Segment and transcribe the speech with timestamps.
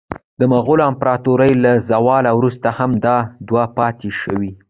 [0.39, 3.17] د مغولو د امپراطورۍ له زواله وروسته هم دا
[3.47, 4.35] دود پاتې شو.